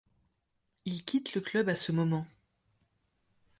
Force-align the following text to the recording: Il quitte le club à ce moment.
Il 0.85 1.05
quitte 1.05 1.35
le 1.35 1.41
club 1.41 1.69
à 1.69 1.75
ce 1.75 1.91
moment. 1.91 2.25